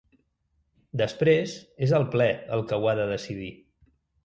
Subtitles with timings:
[1.01, 1.53] Després,
[1.89, 3.53] és el ple el que ho ha de decidir.